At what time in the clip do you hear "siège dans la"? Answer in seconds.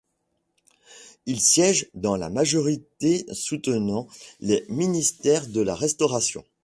1.39-2.31